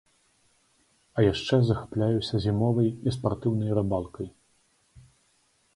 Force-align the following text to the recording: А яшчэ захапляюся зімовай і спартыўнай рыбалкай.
А 1.17 1.25
яшчэ 1.25 1.59
захапляюся 1.67 2.35
зімовай 2.47 2.89
і 2.91 3.09
спартыўнай 3.19 3.71
рыбалкай. 3.81 4.27